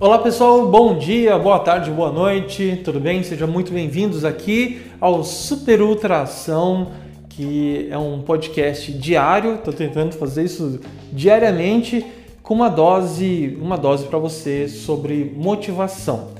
Olá 0.00 0.18
pessoal, 0.18 0.66
bom 0.66 0.98
dia, 0.98 1.38
boa 1.38 1.58
tarde, 1.58 1.90
boa 1.90 2.10
noite, 2.10 2.80
tudo 2.84 2.98
bem? 2.98 3.22
Sejam 3.22 3.46
muito 3.46 3.70
bem-vindos 3.70 4.24
aqui 4.24 4.80
ao 5.00 5.22
Super 5.22 5.82
Ultração, 5.82 6.92
que 7.28 7.86
é 7.90 7.98
um 7.98 8.22
podcast 8.22 8.90
diário. 8.92 9.56
Estou 9.56 9.72
tentando 9.74 10.14
fazer 10.14 10.44
isso 10.44 10.80
diariamente 11.12 12.04
com 12.42 12.54
uma 12.54 12.68
dose, 12.68 13.56
uma 13.60 13.76
dose 13.76 14.06
para 14.06 14.18
você 14.18 14.66
sobre 14.68 15.32
motivação. 15.36 16.39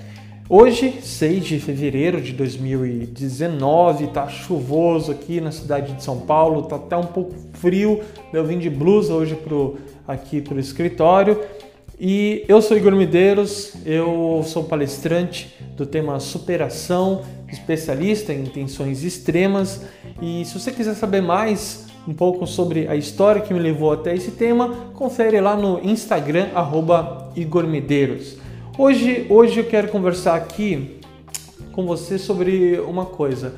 Hoje, 0.53 0.99
6 1.01 1.45
de 1.45 1.61
fevereiro 1.61 2.21
de 2.21 2.33
2019, 2.33 4.09
tá 4.09 4.27
chuvoso 4.27 5.13
aqui 5.13 5.41
na 5.41 5.53
cidade 5.53 5.93
de 5.93 6.03
São 6.03 6.19
Paulo, 6.19 6.63
tá 6.63 6.75
até 6.75 6.97
um 6.97 7.07
pouco 7.07 7.37
frio. 7.53 8.01
Eu 8.33 8.45
vim 8.45 8.59
de 8.59 8.69
blusa 8.69 9.15
hoje 9.15 9.37
pro, 9.37 9.79
aqui 10.09 10.41
para 10.41 10.57
o 10.57 10.59
escritório 10.59 11.41
e 12.01 12.45
eu 12.49 12.61
sou 12.61 12.77
Igor 12.77 12.97
Medeiros, 12.97 13.75
eu 13.87 14.43
sou 14.45 14.65
palestrante 14.65 15.57
do 15.77 15.87
tema 15.87 16.19
superação, 16.19 17.23
especialista 17.49 18.33
em 18.33 18.45
tensões 18.45 19.05
extremas. 19.05 19.87
E 20.21 20.45
se 20.45 20.59
você 20.59 20.73
quiser 20.73 20.95
saber 20.95 21.21
mais 21.21 21.87
um 22.09 22.13
pouco 22.13 22.45
sobre 22.45 22.89
a 22.89 22.97
história 22.97 23.41
que 23.41 23.55
me 23.55 23.61
levou 23.61 23.93
até 23.93 24.17
esse 24.17 24.33
tema, 24.33 24.91
confere 24.95 25.41
lá 25.41 25.55
no 25.55 25.79
Instagram 25.79 26.49
Igor 27.37 27.69
Medeiros. 27.69 28.50
Hoje, 28.83 29.27
hoje 29.29 29.61
eu 29.61 29.65
quero 29.65 29.89
conversar 29.89 30.35
aqui 30.35 31.01
com 31.71 31.85
você 31.85 32.17
sobre 32.17 32.81
uma 32.81 33.05
coisa. 33.05 33.53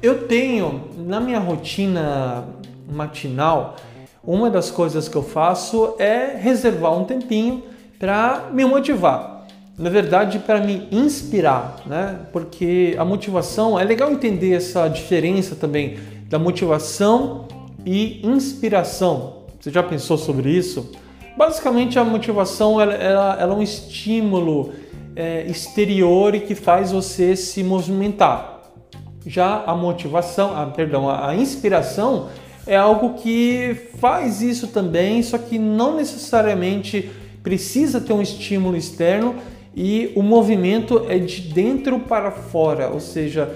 Eu 0.00 0.28
tenho 0.28 0.82
na 0.96 1.18
minha 1.18 1.40
rotina 1.40 2.44
matinal, 2.88 3.74
uma 4.22 4.48
das 4.48 4.70
coisas 4.70 5.08
que 5.08 5.16
eu 5.16 5.24
faço 5.24 5.96
é 5.98 6.36
reservar 6.36 6.96
um 6.96 7.02
tempinho 7.02 7.64
para 7.98 8.48
me 8.52 8.64
motivar. 8.64 9.44
Na 9.76 9.90
verdade, 9.90 10.38
para 10.38 10.60
me 10.60 10.86
inspirar, 10.92 11.82
né? 11.84 12.20
Porque 12.32 12.94
a 12.96 13.04
motivação 13.04 13.76
é 13.76 13.82
legal 13.82 14.12
entender 14.12 14.52
essa 14.52 14.86
diferença 14.86 15.56
também 15.56 15.98
da 16.28 16.38
motivação 16.38 17.48
e 17.84 18.24
inspiração. 18.24 19.46
Você 19.58 19.72
já 19.72 19.82
pensou 19.82 20.16
sobre 20.16 20.48
isso? 20.48 20.92
Basicamente, 21.40 21.98
a 21.98 22.04
motivação 22.04 22.78
ela, 22.78 22.92
ela, 22.92 23.36
ela 23.40 23.54
é 23.54 23.56
um 23.56 23.62
estímulo 23.62 24.74
é, 25.16 25.46
exterior 25.46 26.34
e 26.34 26.40
que 26.40 26.54
faz 26.54 26.92
você 26.92 27.34
se 27.34 27.64
movimentar. 27.64 28.60
Já 29.26 29.64
a 29.64 29.74
motivação, 29.74 30.52
ah, 30.54 30.66
perdão, 30.66 31.08
a, 31.08 31.30
a 31.30 31.34
inspiração 31.34 32.28
é 32.66 32.76
algo 32.76 33.14
que 33.14 33.74
faz 33.98 34.42
isso 34.42 34.66
também, 34.66 35.22
só 35.22 35.38
que 35.38 35.58
não 35.58 35.96
necessariamente 35.96 37.10
precisa 37.42 38.02
ter 38.02 38.12
um 38.12 38.20
estímulo 38.20 38.76
externo 38.76 39.34
e 39.74 40.12
o 40.14 40.22
movimento 40.22 41.06
é 41.08 41.16
de 41.16 41.40
dentro 41.40 42.00
para 42.00 42.30
fora, 42.30 42.90
ou 42.90 43.00
seja, 43.00 43.50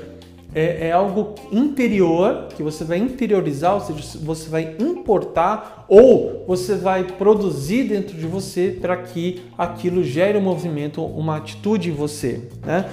é, 0.54 0.88
é, 0.88 0.92
algo 0.92 1.34
interior 1.50 2.48
que 2.54 2.62
você 2.62 2.84
vai 2.84 2.98
interiorizar, 2.98 3.74
ou 3.74 3.80
seja, 3.80 4.18
você 4.20 4.48
vai 4.48 4.76
importar 4.78 5.84
ou 5.88 6.44
você 6.46 6.76
vai 6.76 7.04
produzir 7.04 7.84
dentro 7.84 8.16
de 8.16 8.26
você 8.26 8.78
para 8.80 8.96
que 8.96 9.42
aquilo 9.58 10.04
gere 10.04 10.38
um 10.38 10.42
movimento, 10.42 11.04
uma 11.04 11.38
atitude 11.38 11.90
em 11.90 11.92
você, 11.92 12.48
né? 12.64 12.88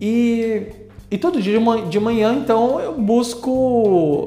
E, 0.00 0.66
e 1.10 1.18
todo 1.18 1.40
dia 1.40 1.58
de 1.88 2.00
manhã, 2.00 2.34
então, 2.34 2.80
eu 2.80 3.00
busco 3.00 3.50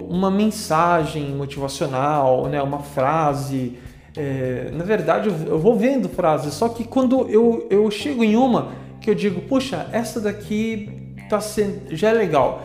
uma 0.09 0.29
mensagem 0.29 1.33
motivacional, 1.35 2.47
né? 2.47 2.61
uma 2.61 2.79
frase, 2.79 3.73
é, 4.15 4.69
na 4.73 4.83
verdade, 4.83 5.27
eu 5.27 5.59
vou 5.59 5.75
vendo 5.75 6.07
frases, 6.07 6.53
só 6.53 6.69
que 6.69 6.83
quando 6.83 7.27
eu, 7.29 7.67
eu 7.69 7.89
chego 7.91 8.23
em 8.23 8.35
uma 8.35 8.69
que 9.01 9.09
eu 9.09 9.15
digo, 9.15 9.41
puxa, 9.41 9.87
essa 9.91 10.19
daqui 10.19 10.89
tá 11.35 11.41
sendo, 11.41 11.95
já 11.95 12.09
é 12.09 12.13
legal. 12.13 12.63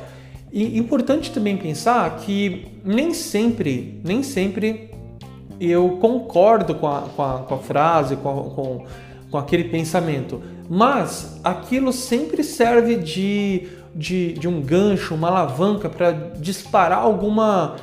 E 0.52 0.78
importante 0.78 1.30
também 1.30 1.56
pensar 1.56 2.16
que 2.18 2.66
nem 2.84 3.14
sempre, 3.14 4.00
nem 4.04 4.22
sempre 4.22 4.90
eu 5.60 5.98
concordo 6.00 6.74
com 6.74 6.88
a, 6.88 7.02
com 7.02 7.22
a, 7.22 7.38
com 7.38 7.54
a 7.54 7.58
frase, 7.58 8.16
com, 8.16 8.28
a, 8.28 8.54
com, 8.54 8.84
com 9.30 9.38
aquele 9.38 9.64
pensamento, 9.64 10.42
mas 10.68 11.38
aquilo 11.44 11.92
sempre 11.92 12.42
serve 12.42 12.96
de, 12.96 13.68
de, 13.94 14.32
de 14.32 14.48
um 14.48 14.60
gancho, 14.60 15.14
uma 15.14 15.28
alavanca 15.28 15.88
para 15.88 16.10
disparar 16.10 16.98
alguma, 16.98 17.76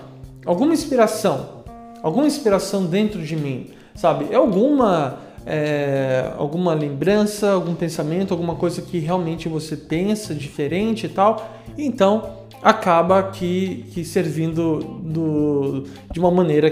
alguma 0.46 0.74
inspiração 0.74 1.58
alguma 2.02 2.26
inspiração 2.26 2.86
dentro 2.86 3.22
de 3.22 3.36
mim, 3.36 3.72
sabe? 3.96 4.28
É 4.32 4.36
alguma 4.36 5.20
é, 5.48 6.34
alguma 6.38 6.74
lembrança, 6.74 7.52
algum 7.52 7.74
pensamento, 7.74 8.34
alguma 8.34 8.56
coisa 8.56 8.82
que 8.82 9.00
realmente 9.00 9.48
você 9.48 9.78
pensa 9.78 10.36
diferente 10.36 11.06
e 11.06 11.10
tal, 11.10 11.50
então 11.78 12.46
acaba 12.62 13.24
que, 13.24 13.86
que 13.94 14.04
servindo 14.04 14.80
do, 14.80 15.86
de 16.12 16.20
uma 16.20 16.30
maneira 16.30 16.70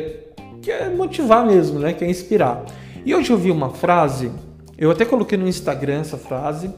que 0.62 0.70
é 0.70 0.90
motivar 0.90 1.46
mesmo, 1.46 1.80
né? 1.80 1.94
Que 1.94 2.04
é 2.04 2.10
inspirar. 2.10 2.66
E 3.06 3.16
hoje 3.16 3.32
eu 3.32 3.38
vi 3.38 3.50
uma 3.50 3.70
frase, 3.70 4.32
eu 4.78 4.92
até 4.92 5.06
coloquei 5.06 5.38
no 5.38 5.48
Instagram 5.48 6.02
essa 6.02 6.18
frase. 6.18 6.70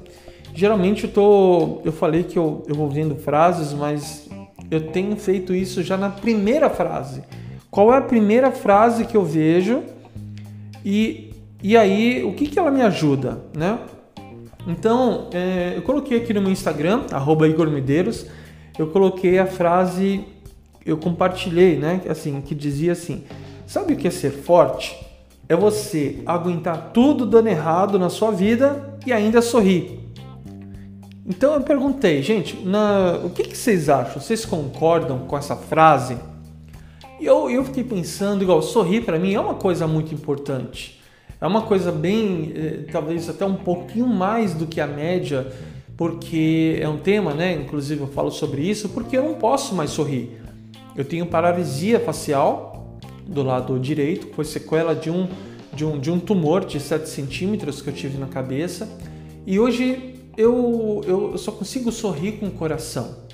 Geralmente 0.53 1.05
eu 1.05 1.11
tô, 1.11 1.81
eu 1.83 1.91
falei 1.91 2.23
que 2.23 2.37
eu, 2.37 2.63
eu 2.67 2.75
vou 2.75 2.89
vendo 2.89 3.15
frases, 3.15 3.73
mas 3.73 4.29
eu 4.69 4.91
tenho 4.91 5.15
feito 5.15 5.53
isso 5.53 5.81
já 5.81 5.97
na 5.97 6.09
primeira 6.09 6.69
frase. 6.69 7.23
Qual 7.71 7.91
é 7.93 7.97
a 7.97 8.01
primeira 8.01 8.51
frase 8.51 9.05
que 9.05 9.17
eu 9.17 9.23
vejo 9.23 9.83
e, 10.83 11.26
e 11.61 11.75
aí 11.75 12.23
o 12.23 12.33
que, 12.33 12.47
que 12.47 12.59
ela 12.59 12.71
me 12.71 12.81
ajuda, 12.81 13.41
né? 13.55 13.79
Então, 14.67 15.29
é, 15.31 15.73
eu 15.77 15.81
coloquei 15.81 16.17
aqui 16.17 16.33
no 16.33 16.41
meu 16.41 16.51
Instagram, 16.51 17.03
arroba 17.11 17.47
Igor 17.47 17.69
Medeiros, 17.69 18.25
eu 18.77 18.87
coloquei 18.87 19.39
a 19.39 19.47
frase, 19.47 20.25
eu 20.85 20.97
compartilhei, 20.97 21.77
né? 21.77 22.01
Assim, 22.09 22.39
que 22.41 22.53
dizia 22.53 22.91
assim: 22.91 23.23
sabe 23.65 23.93
o 23.93 23.95
que 23.95 24.07
é 24.07 24.11
ser 24.11 24.31
forte? 24.31 24.95
É 25.49 25.55
você 25.55 26.21
aguentar 26.25 26.91
tudo 26.93 27.25
dando 27.25 27.47
errado 27.47 27.97
na 27.97 28.09
sua 28.09 28.31
vida 28.31 28.97
e 29.05 29.13
ainda 29.13 29.41
sorrir. 29.41 29.99
Então 31.25 31.53
eu 31.53 31.61
perguntei, 31.61 32.21
gente, 32.21 32.57
na, 32.65 33.19
o 33.23 33.29
que, 33.29 33.43
que 33.43 33.57
vocês 33.57 33.89
acham? 33.89 34.21
Vocês 34.21 34.45
concordam 34.45 35.19
com 35.19 35.37
essa 35.37 35.55
frase? 35.55 36.17
E 37.19 37.25
eu, 37.25 37.49
eu 37.49 37.65
fiquei 37.65 37.83
pensando, 37.83 38.43
igual, 38.43 38.61
sorrir 38.61 39.01
para 39.01 39.17
mim 39.17 39.33
é 39.33 39.39
uma 39.39 39.55
coisa 39.55 39.87
muito 39.87 40.13
importante. 40.13 40.99
É 41.39 41.45
uma 41.45 41.61
coisa 41.61 41.91
bem, 41.91 42.51
eh, 42.55 42.85
talvez 42.91 43.29
até 43.29 43.45
um 43.45 43.55
pouquinho 43.55 44.07
mais 44.07 44.53
do 44.53 44.65
que 44.65 44.81
a 44.81 44.87
média, 44.87 45.51
porque 45.95 46.79
é 46.81 46.89
um 46.89 46.97
tema, 46.97 47.33
né? 47.33 47.53
Inclusive 47.53 48.01
eu 48.01 48.07
falo 48.07 48.31
sobre 48.31 48.61
isso, 48.61 48.89
porque 48.89 49.17
eu 49.17 49.23
não 49.23 49.35
posso 49.35 49.75
mais 49.75 49.91
sorrir. 49.91 50.39
Eu 50.95 51.05
tenho 51.05 51.25
paralisia 51.27 51.99
facial 51.99 52.97
do 53.27 53.43
lado 53.43 53.77
direito, 53.79 54.27
foi 54.33 54.45
sequela 54.45 54.95
de 54.95 55.11
um, 55.11 55.27
de 55.73 55.85
um, 55.85 55.99
de 55.99 56.09
um 56.09 56.19
tumor 56.19 56.65
de 56.65 56.79
7 56.79 57.07
centímetros 57.07 57.81
que 57.81 57.89
eu 57.89 57.93
tive 57.93 58.17
na 58.17 58.27
cabeça. 58.27 58.89
E 59.45 59.59
hoje 59.59 60.15
eu, 60.35 61.01
eu 61.05 61.37
só 61.37 61.51
consigo 61.51 61.91
sorrir 61.91 62.33
com 62.33 62.47
o 62.47 62.51
coração 62.51 63.27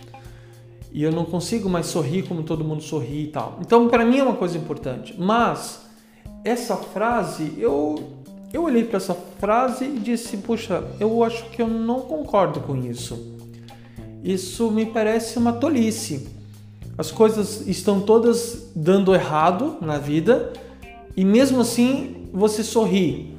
e 0.94 1.02
eu 1.02 1.12
não 1.12 1.26
consigo 1.26 1.68
mais 1.68 1.88
sorrir 1.88 2.24
como 2.24 2.44
todo 2.44 2.64
mundo 2.64 2.84
sorri 2.84 3.24
e 3.24 3.28
tal. 3.28 3.58
Então, 3.62 3.90
para 3.90 4.06
mim 4.06 4.20
é 4.20 4.24
uma 4.24 4.36
coisa 4.36 4.58
importante. 4.58 5.16
Mas 5.18 5.83
essa 6.44 6.76
frase, 6.76 7.54
eu 7.58 8.12
eu 8.52 8.66
olhei 8.66 8.84
para 8.84 8.98
essa 8.98 9.16
frase 9.40 9.86
e 9.86 10.00
disse: 10.00 10.38
"Puxa, 10.38 10.84
eu 11.00 11.24
acho 11.24 11.46
que 11.50 11.62
eu 11.62 11.68
não 11.68 12.02
concordo 12.02 12.60
com 12.60 12.76
isso. 12.76 13.34
Isso 14.24 14.72
me 14.72 14.86
parece 14.86 15.38
uma 15.38 15.54
tolice. 15.54 16.28
As 16.98 17.12
coisas 17.12 17.68
estão 17.68 18.00
todas 18.02 18.72
dando 18.76 19.14
errado 19.16 19.78
na 19.82 19.98
vida 19.98 20.54
e 21.18 21.26
mesmo 21.26 21.62
assim 21.62 22.28
você 22.32 22.64
sorri. 22.64 23.34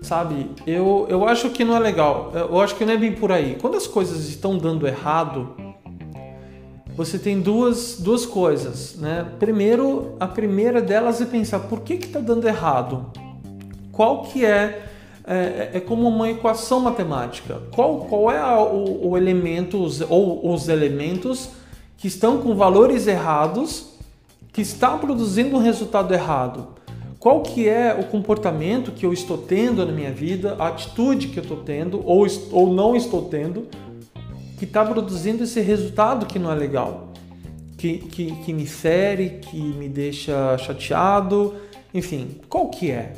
Sabe? 0.00 0.50
Eu, 0.66 1.06
eu 1.10 1.28
acho 1.28 1.50
que 1.50 1.62
não 1.62 1.76
é 1.76 1.78
legal. 1.78 2.32
Eu 2.34 2.58
acho 2.60 2.74
que 2.74 2.84
não 2.84 2.94
é 2.94 2.96
bem 2.96 3.12
por 3.12 3.30
aí. 3.30 3.58
Quando 3.60 3.76
as 3.76 3.86
coisas 3.86 4.28
estão 4.28 4.56
dando 4.56 4.86
errado, 4.86 5.54
você 7.00 7.18
tem 7.18 7.40
duas, 7.40 7.96
duas 7.98 8.26
coisas, 8.26 8.94
né? 8.96 9.26
Primeiro, 9.38 10.16
a 10.20 10.26
primeira 10.26 10.82
delas 10.82 11.18
é 11.18 11.24
pensar 11.24 11.60
por 11.60 11.80
que 11.80 11.94
está 11.94 12.20
dando 12.20 12.46
errado? 12.46 13.06
Qual 13.90 14.24
que 14.24 14.44
é, 14.44 14.82
é, 15.26 15.70
é 15.72 15.80
como 15.80 16.06
uma 16.06 16.28
equação 16.28 16.78
matemática? 16.78 17.62
Qual, 17.74 18.00
qual 18.00 18.30
é 18.30 18.36
a, 18.36 18.60
o, 18.60 19.12
o 19.12 19.16
elemento 19.16 19.78
ou 20.10 20.52
os 20.52 20.68
elementos 20.68 21.48
que 21.96 22.06
estão 22.06 22.42
com 22.42 22.54
valores 22.54 23.06
errados 23.06 23.94
que 24.52 24.60
está 24.60 24.90
produzindo 24.98 25.56
um 25.56 25.60
resultado 25.60 26.12
errado? 26.12 26.68
Qual 27.18 27.40
que 27.40 27.66
é 27.66 27.94
o 27.98 28.04
comportamento 28.10 28.92
que 28.92 29.06
eu 29.06 29.12
estou 29.14 29.38
tendo 29.38 29.86
na 29.86 29.92
minha 29.92 30.12
vida, 30.12 30.54
a 30.58 30.68
atitude 30.68 31.28
que 31.28 31.38
eu 31.38 31.44
estou 31.44 31.62
tendo 31.62 32.02
ou, 32.04 32.26
ou 32.52 32.70
não 32.70 32.94
estou 32.94 33.22
tendo 33.22 33.68
que 34.60 34.66
está 34.66 34.84
produzindo 34.84 35.42
esse 35.42 35.58
resultado 35.62 36.26
que 36.26 36.38
não 36.38 36.52
é 36.52 36.54
legal. 36.54 37.14
que, 37.78 37.96
que, 37.96 38.30
que 38.42 38.52
me 38.52 38.66
fere, 38.66 39.40
que 39.40 39.56
me 39.58 39.88
deixa 39.88 40.58
chateado, 40.58 41.54
enfim, 41.94 42.36
qual 42.46 42.68
que 42.68 42.90
é? 42.90 43.14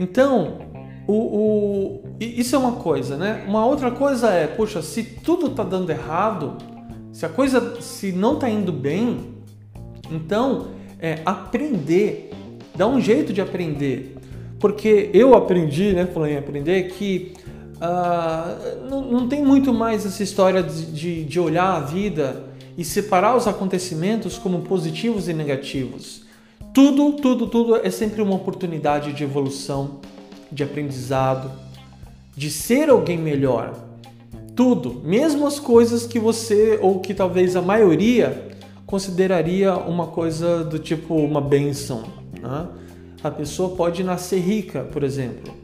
Então, 0.00 0.58
o, 1.06 1.12
o, 1.12 2.02
isso 2.18 2.56
é 2.56 2.58
uma 2.58 2.72
coisa, 2.72 3.16
né? 3.16 3.44
Uma 3.46 3.64
outra 3.64 3.92
coisa 3.92 4.28
é, 4.28 4.48
poxa, 4.48 4.82
se 4.82 5.04
tudo 5.04 5.46
está 5.46 5.62
dando 5.62 5.88
errado, 5.90 6.56
se 7.12 7.24
a 7.24 7.28
coisa 7.28 7.80
se 7.80 8.10
não 8.10 8.34
está 8.34 8.50
indo 8.50 8.72
bem, 8.72 9.36
então 10.10 10.66
é 10.98 11.20
aprender, 11.24 12.32
dá 12.74 12.88
um 12.88 13.00
jeito 13.00 13.32
de 13.32 13.40
aprender, 13.40 14.16
porque 14.58 15.10
eu 15.14 15.32
aprendi, 15.32 15.92
né? 15.92 16.06
Falei 16.06 16.34
em 16.34 16.38
aprender 16.38 16.88
que 16.88 17.34
uh, 17.84 18.88
não, 18.88 19.02
não, 19.02 19.28
tem 19.28 19.44
muito 19.44 19.72
mais 19.72 20.06
essa 20.06 20.22
história 20.22 20.62
de, 20.62 20.86
de, 20.86 21.24
de 21.24 21.40
olhar 21.40 21.76
a 21.76 21.80
vida 21.80 22.44
e 22.76 22.84
separar 22.84 23.36
os 23.36 23.46
acontecimentos 23.46 24.38
como 24.38 24.62
positivos 24.62 25.28
e 25.28 25.32
negativos. 25.32 26.22
Tudo, 26.72 27.12
tudo, 27.12 27.46
tudo 27.46 27.76
é 27.76 27.90
sempre 27.90 28.20
uma 28.20 28.34
oportunidade 28.34 29.12
de 29.12 29.22
evolução, 29.22 30.00
de 30.50 30.64
aprendizado, 30.64 31.50
de 32.36 32.50
ser 32.50 32.90
alguém 32.90 33.16
melhor. 33.16 33.74
Tudo, 34.56 35.00
mesmo 35.04 35.46
as 35.46 35.60
coisas 35.60 36.06
que 36.06 36.18
você 36.18 36.78
ou 36.80 37.00
que 37.00 37.14
talvez 37.14 37.54
a 37.54 37.62
maioria 37.62 38.48
consideraria 38.86 39.74
uma 39.76 40.08
coisa 40.08 40.64
do 40.64 40.78
tipo 40.78 41.14
uma 41.14 41.40
benção. 41.40 42.04
Né? 42.40 42.66
A 43.22 43.30
pessoa 43.30 43.70
pode 43.76 44.02
nascer 44.04 44.40
rica, 44.40 44.82
por 44.92 45.02
exemplo. 45.02 45.63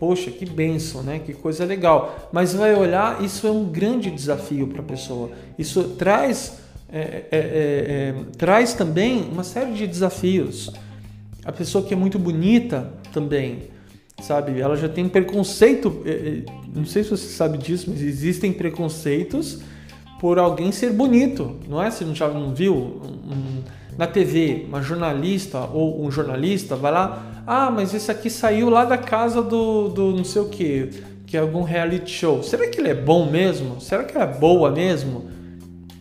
Poxa, 0.00 0.30
que 0.30 0.46
benção, 0.46 1.02
né? 1.02 1.18
Que 1.18 1.34
coisa 1.34 1.66
legal. 1.66 2.30
Mas 2.32 2.54
vai 2.54 2.74
olhar, 2.74 3.22
isso 3.22 3.46
é 3.46 3.50
um 3.50 3.66
grande 3.66 4.10
desafio 4.10 4.66
para 4.66 4.80
a 4.80 4.82
pessoa. 4.82 5.30
Isso 5.58 5.84
traz 5.98 6.58
é 6.90 6.98
é, 6.98 7.22
é, 7.30 7.38
é, 7.38 8.14
traz 8.38 8.72
também 8.72 9.28
uma 9.30 9.44
série 9.44 9.72
de 9.72 9.86
desafios. 9.86 10.72
A 11.44 11.52
pessoa 11.52 11.84
que 11.84 11.92
é 11.92 11.96
muito 11.98 12.18
bonita 12.18 12.90
também, 13.12 13.64
sabe? 14.22 14.58
Ela 14.58 14.74
já 14.74 14.88
tem 14.88 15.06
preconceito. 15.06 16.02
É, 16.06 16.44
não 16.74 16.86
sei 16.86 17.04
se 17.04 17.10
você 17.10 17.28
sabe 17.28 17.58
disso, 17.58 17.90
mas 17.90 18.00
existem 18.00 18.54
preconceitos 18.54 19.60
por 20.20 20.38
alguém 20.38 20.70
ser 20.70 20.92
bonito, 20.92 21.56
não 21.66 21.82
é? 21.82 21.90
Você 21.90 22.04
não 22.04 22.14
já 22.14 22.28
não 22.28 22.54
viu 22.54 22.74
um, 22.74 23.62
na 23.96 24.06
TV 24.06 24.66
uma 24.68 24.82
jornalista 24.82 25.60
ou 25.60 26.04
um 26.04 26.10
jornalista 26.10 26.76
vai 26.76 26.92
lá, 26.92 27.42
ah, 27.46 27.70
mas 27.70 27.94
esse 27.94 28.10
aqui 28.10 28.28
saiu 28.28 28.68
lá 28.68 28.84
da 28.84 28.98
casa 28.98 29.42
do, 29.42 29.88
do 29.88 30.14
não 30.14 30.22
sei 30.22 30.42
o 30.42 30.48
que, 30.50 30.90
que 31.26 31.38
é 31.38 31.40
algum 31.40 31.62
reality 31.62 32.10
show. 32.10 32.42
Será 32.42 32.68
que 32.68 32.78
ele 32.78 32.90
é 32.90 32.94
bom 32.94 33.30
mesmo? 33.30 33.80
Será 33.80 34.04
que 34.04 34.14
ela 34.14 34.30
é 34.30 34.38
boa 34.38 34.70
mesmo? 34.70 35.30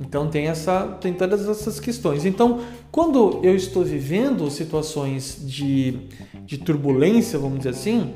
Então 0.01 0.27
tem 0.27 0.48
essa, 0.48 0.98
tem 1.00 1.13
todas 1.13 1.48
essas 1.48 1.80
questões. 1.80 2.25
Então, 2.25 2.60
quando 2.92 3.39
eu 3.42 3.56
estou 3.56 3.86
vivendo 3.86 4.50
situações 4.51 5.42
de, 5.45 6.10
de 6.45 6.57
turbulência, 6.57 7.39
vamos 7.39 7.60
dizer 7.60 7.69
assim, 7.69 8.12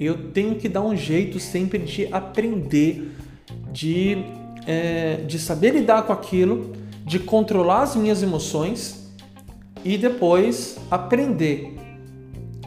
eu 0.00 0.30
tenho 0.32 0.56
que 0.56 0.68
dar 0.68 0.82
um 0.82 0.96
jeito 0.96 1.38
sempre 1.38 1.78
de 1.78 2.12
aprender, 2.12 3.12
de, 3.72 4.24
é, 4.66 5.16
de 5.26 5.38
saber 5.38 5.70
lidar 5.70 6.02
com 6.02 6.12
aquilo, 6.12 6.72
de 7.04 7.18
controlar 7.18 7.82
as 7.82 7.96
minhas 7.96 8.22
emoções 8.22 9.10
e 9.84 9.98
depois 9.98 10.78
aprender, 10.90 11.76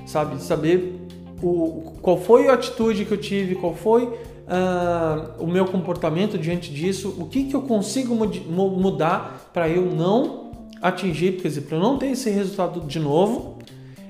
sabe? 0.06 0.42
Saber 0.42 1.00
o, 1.42 1.94
qual 2.02 2.18
foi 2.18 2.50
a 2.50 2.54
atitude 2.54 3.06
que 3.06 3.12
eu 3.12 3.18
tive, 3.18 3.56
qual 3.56 3.74
foi 3.74 4.04
uh, 4.06 5.44
o 5.44 5.48
meu 5.48 5.66
comportamento 5.66 6.38
diante 6.38 6.72
disso, 6.74 7.16
o 7.18 7.28
que, 7.28 7.46
que 7.46 7.56
eu 7.56 7.62
consigo 7.62 8.16
mudar 8.16 9.50
para 9.54 9.70
eu 9.70 9.86
não 9.86 10.52
atingir, 10.82 11.42
quer 11.42 11.62
para 11.62 11.78
eu 11.78 11.82
não 11.82 11.98
ter 11.98 12.08
esse 12.08 12.30
resultado 12.30 12.82
de 12.82 13.00
novo. 13.00 13.60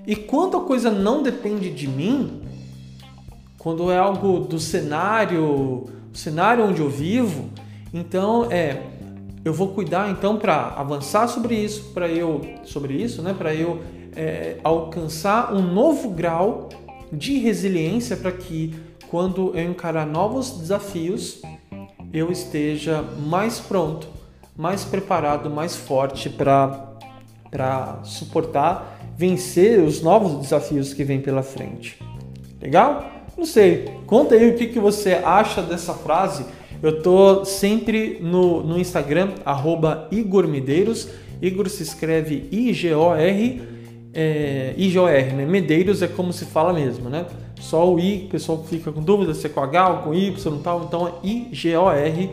E 0.05 0.15
quando 0.15 0.57
a 0.57 0.61
coisa 0.61 0.91
não 0.91 1.23
depende 1.23 1.71
de 1.71 1.87
mim, 1.87 2.41
quando 3.57 3.89
é 3.89 3.97
algo 3.97 4.39
do 4.39 4.59
cenário, 4.59 5.85
cenário 6.13 6.65
onde 6.65 6.81
eu 6.81 6.89
vivo, 6.89 7.49
então 7.95 8.51
é 8.51 8.81
eu 9.45 9.53
vou 9.53 9.69
cuidar 9.69 10.09
então 10.09 10.37
para 10.37 10.73
avançar 10.75 11.27
sobre 11.27 11.55
isso, 11.55 11.91
para 11.93 12.09
eu 12.09 12.41
sobre 12.63 12.93
isso, 12.95 13.21
né, 13.21 13.33
para 13.33 13.53
eu 13.53 13.79
é, 14.15 14.57
alcançar 14.63 15.53
um 15.53 15.61
novo 15.61 16.09
grau 16.09 16.69
de 17.11 17.37
resiliência 17.37 18.17
para 18.17 18.31
que 18.31 18.73
quando 19.07 19.55
eu 19.55 19.69
encarar 19.69 20.05
novos 20.05 20.51
desafios, 20.57 21.41
eu 22.11 22.31
esteja 22.31 23.01
mais 23.01 23.59
pronto, 23.59 24.07
mais 24.57 24.83
preparado, 24.83 25.49
mais 25.49 25.75
forte 25.75 26.29
para 26.29 27.99
suportar, 28.03 28.99
vencer 29.15 29.79
os 29.79 30.01
novos 30.01 30.41
desafios 30.41 30.93
que 30.93 31.03
vêm 31.03 31.21
pela 31.21 31.43
frente. 31.43 32.01
Legal? 32.59 33.11
Não 33.37 33.45
sei, 33.45 33.85
conta 34.07 34.33
aí 34.33 34.49
o 34.49 34.55
que, 34.55 34.67
que 34.67 34.79
você 34.79 35.13
acha 35.13 35.61
dessa 35.61 35.93
frase. 35.93 36.45
Eu 36.85 37.01
tô 37.01 37.43
sempre 37.45 38.19
no, 38.21 38.61
no 38.61 38.79
Instagram, 38.79 39.29
arroba 39.43 40.07
Igor 40.11 40.47
Medeiros. 40.47 41.09
Igor 41.41 41.67
se 41.67 41.81
escreve 41.81 42.47
I-G-O-R, 42.51 43.59
é, 44.13 44.75
I-G-O-R, 44.77 45.33
né? 45.33 45.47
Medeiros 45.47 46.03
é 46.03 46.07
como 46.07 46.31
se 46.31 46.45
fala 46.45 46.71
mesmo, 46.73 47.09
né? 47.09 47.25
Só 47.59 47.91
o 47.91 47.99
I, 47.99 48.25
o 48.27 48.29
pessoal 48.29 48.63
fica 48.69 48.91
com 48.91 49.01
dúvida 49.01 49.33
se 49.33 49.47
é 49.47 49.49
com 49.49 49.61
H 49.61 49.89
ou 49.89 49.97
com 50.03 50.13
Y 50.13 50.29
e 50.29 50.59
tal. 50.59 50.83
Então 50.83 51.07
é 51.07 51.11
IGOR 51.27 52.29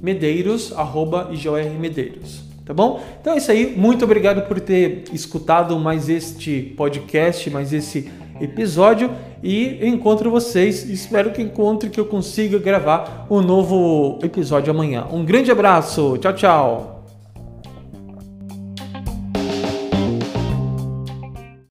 Medeiros, 0.00 0.72
arroba 0.76 1.28
IGOR 1.32 1.68
Medeiros. 1.76 2.44
Tá 2.64 2.72
bom? 2.72 3.02
Então 3.20 3.34
é 3.34 3.38
isso 3.38 3.50
aí. 3.50 3.74
Muito 3.76 4.04
obrigado 4.04 4.46
por 4.46 4.60
ter 4.60 5.02
escutado 5.12 5.76
mais 5.80 6.08
este 6.08 6.72
podcast, 6.76 7.50
mais 7.50 7.72
esse 7.72 8.08
episódio. 8.40 9.10
E 9.42 9.86
encontro 9.86 10.30
vocês. 10.30 10.88
Espero 10.88 11.30
que 11.30 11.42
encontre 11.42 11.90
que 11.90 12.00
eu 12.00 12.06
consiga 12.06 12.58
gravar 12.58 13.26
um 13.30 13.40
novo 13.40 14.18
episódio 14.22 14.70
amanhã. 14.70 15.06
Um 15.12 15.24
grande 15.24 15.50
abraço. 15.50 16.18
Tchau, 16.18 16.32
tchau. 16.32 16.95